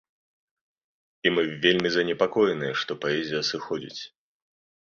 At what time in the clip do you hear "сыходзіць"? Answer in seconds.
3.51-4.01